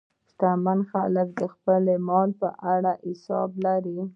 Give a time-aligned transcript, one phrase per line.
[0.27, 3.99] شتمن خلک د خپل مال په اړه حساب لري.